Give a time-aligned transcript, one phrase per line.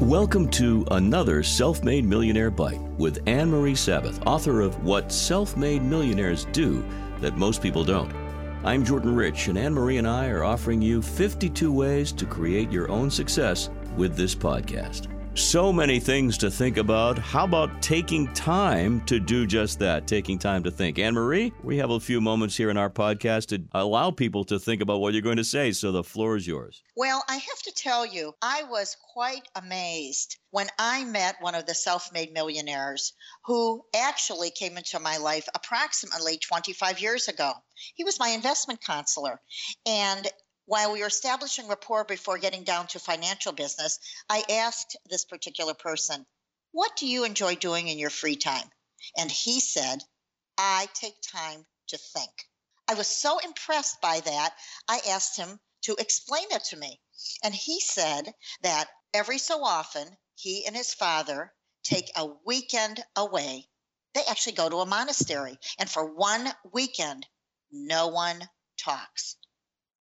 [0.00, 5.56] Welcome to another Self Made Millionaire Bite with Ann Marie Sabath, author of What Self
[5.56, 6.84] Made Millionaires Do
[7.20, 8.12] That Most People Don't.
[8.64, 12.72] I'm Jordan Rich, and Ann Marie and I are offering you 52 ways to create
[12.72, 15.13] your own success with this podcast.
[15.36, 17.18] So many things to think about.
[17.18, 20.06] How about taking time to do just that?
[20.06, 21.00] Taking time to think.
[21.00, 24.60] Ann Marie, we have a few moments here in our podcast to allow people to
[24.60, 26.84] think about what you're going to say, so the floor is yours.
[26.96, 31.66] Well, I have to tell you, I was quite amazed when I met one of
[31.66, 33.12] the self made millionaires
[33.44, 37.52] who actually came into my life approximately 25 years ago.
[37.96, 39.40] He was my investment counselor.
[39.84, 40.28] And
[40.66, 43.98] while we were establishing rapport before getting down to financial business,
[44.30, 46.24] I asked this particular person,
[46.72, 48.70] What do you enjoy doing in your free time?
[49.16, 50.02] And he said,
[50.56, 52.30] I take time to think.
[52.88, 54.56] I was so impressed by that,
[54.88, 56.98] I asked him to explain it to me.
[57.42, 63.68] And he said that every so often, he and his father take a weekend away.
[64.14, 65.58] They actually go to a monastery.
[65.78, 67.26] And for one weekend,
[67.70, 69.36] no one talks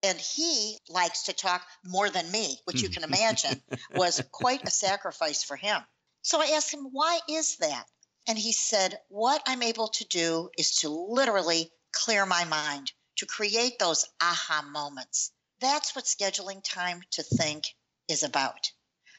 [0.03, 3.63] and he likes to talk more than me, which you can imagine
[3.95, 5.81] was quite a sacrifice for him.
[6.23, 7.85] So I asked him, why is that?
[8.29, 13.27] And he said, what I'm able to do is to literally clear my mind, to
[13.27, 15.33] create those aha moments.
[15.61, 17.65] That's what scheduling time to think
[18.09, 18.71] is about.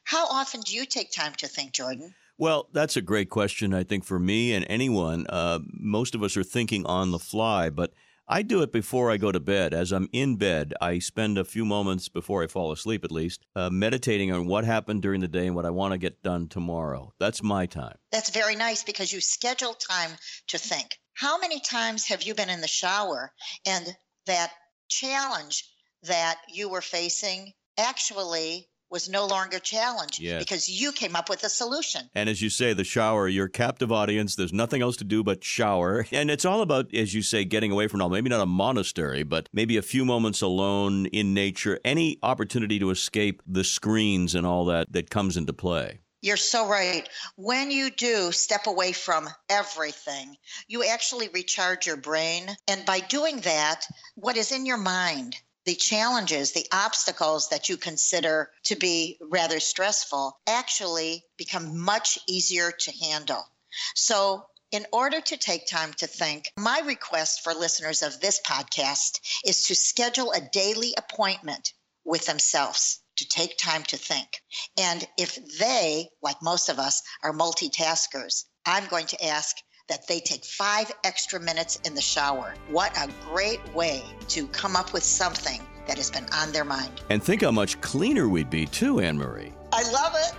[0.04, 2.14] How often do you take time to think, Jordan?
[2.38, 5.26] Well, that's a great question, I think, for me and anyone.
[5.28, 7.94] Uh, most of us are thinking on the fly, but
[8.32, 9.74] I do it before I go to bed.
[9.74, 13.48] As I'm in bed, I spend a few moments before I fall asleep, at least,
[13.56, 16.48] uh, meditating on what happened during the day and what I want to get done
[16.48, 17.12] tomorrow.
[17.20, 17.98] That's my time.
[18.12, 20.12] That's very nice because you schedule time
[20.50, 21.00] to think.
[21.16, 23.34] How many times have you been in the shower
[23.66, 23.88] and
[24.28, 24.52] that
[24.90, 25.68] challenge
[26.04, 30.40] that you were facing actually was no longer challenged yes.
[30.40, 32.10] because you came up with a solution.
[32.16, 35.44] And as you say, the shower, your captive audience, there's nothing else to do but
[35.44, 36.06] shower.
[36.20, 39.24] And it's all about, as you say, getting away from all, maybe not a monastery,
[39.24, 44.46] but maybe a few moments alone in nature, any opportunity to escape the screens and
[44.46, 46.02] all that that comes into play.
[46.22, 47.08] You're so right.
[47.38, 50.36] When you do step away from everything,
[50.68, 52.50] you actually recharge your brain.
[52.68, 53.86] And by doing that,
[54.16, 55.38] what is in your mind
[55.70, 62.72] the challenges, the obstacles that you consider to be rather stressful actually become much easier
[62.72, 63.46] to handle.
[63.94, 69.20] So, in order to take time to think, my request for listeners of this podcast
[69.46, 74.42] is to schedule a daily appointment with themselves to take time to think.
[74.76, 79.58] And if they, like most of us, are multitaskers, I'm going to ask
[79.88, 82.54] that they take five extra minutes in the shower.
[82.68, 87.02] What a great way to come up with something that has been on their mind.
[87.10, 89.52] And think how much cleaner we'd be, too, Ann Marie.
[89.74, 90.36] I love it.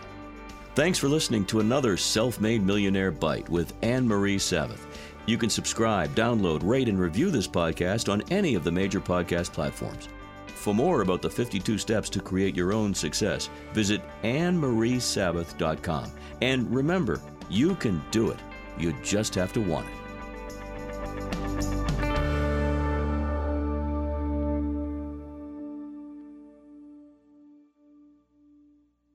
[0.76, 4.86] Thanks for listening to another Self Made Millionaire Bite with Ann Marie Sabath.
[5.26, 9.52] You can subscribe, download, rate, and review this podcast on any of the major podcast
[9.52, 10.08] platforms.
[10.46, 16.12] For more about the 52 steps to create your own success, visit AnnMarieSabath.com.
[16.42, 17.20] And remember,
[17.50, 18.38] you can do it.
[18.78, 19.99] You just have to want it.